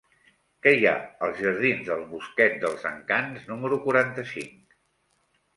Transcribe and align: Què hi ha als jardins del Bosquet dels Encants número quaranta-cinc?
Què 0.67 0.71
hi 0.77 0.87
ha 0.91 0.93
als 1.27 1.41
jardins 1.43 1.83
del 1.91 2.01
Bosquet 2.13 2.57
dels 2.65 2.89
Encants 2.93 3.47
número 3.53 3.81
quaranta-cinc? 3.85 4.79